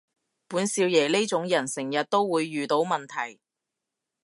[0.47, 3.39] 本少爺呢種人成日都會遇到問題